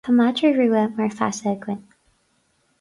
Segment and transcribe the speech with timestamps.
[0.05, 1.79] Tá madra rua mar pheata againn